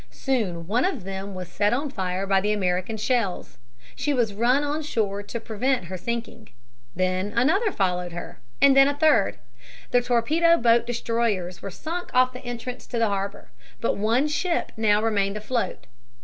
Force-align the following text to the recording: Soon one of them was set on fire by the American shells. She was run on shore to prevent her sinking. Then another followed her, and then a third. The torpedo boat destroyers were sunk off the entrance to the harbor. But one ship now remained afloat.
Soon 0.09 0.65
one 0.65 0.83
of 0.83 1.03
them 1.03 1.35
was 1.35 1.47
set 1.47 1.73
on 1.73 1.91
fire 1.91 2.25
by 2.25 2.41
the 2.41 2.51
American 2.51 2.97
shells. 2.97 3.59
She 3.95 4.15
was 4.15 4.33
run 4.33 4.63
on 4.63 4.81
shore 4.81 5.21
to 5.21 5.39
prevent 5.39 5.85
her 5.85 5.95
sinking. 5.97 6.49
Then 6.95 7.31
another 7.35 7.71
followed 7.71 8.11
her, 8.11 8.39
and 8.59 8.75
then 8.75 8.87
a 8.87 8.97
third. 8.97 9.37
The 9.91 10.01
torpedo 10.01 10.57
boat 10.57 10.87
destroyers 10.87 11.61
were 11.61 11.69
sunk 11.69 12.09
off 12.15 12.33
the 12.33 12.43
entrance 12.43 12.87
to 12.87 12.97
the 12.97 13.09
harbor. 13.09 13.51
But 13.79 13.95
one 13.95 14.27
ship 14.27 14.71
now 14.75 15.03
remained 15.03 15.37
afloat. 15.37 15.85